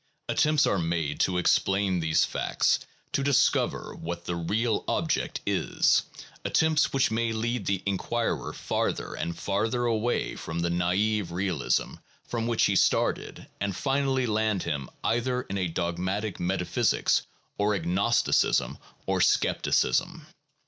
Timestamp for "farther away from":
9.37-10.61